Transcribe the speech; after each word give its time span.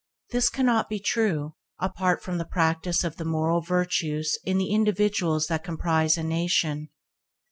This 0.31 0.49
cannot 0.49 0.89
be 0.89 0.99
true 0.99 1.53
apart 1.79 2.23
from 2.23 2.39
the 2.39 2.45
practice 2.45 3.03
of 3.03 3.17
the 3.17 3.23
moral 3.23 3.61
virtues 3.61 4.35
in 4.43 4.57
the 4.57 4.71
individuals 4.71 5.45
that 5.45 5.63
comprise 5.63 6.17
a 6.17 6.23
nation. 6.23 6.89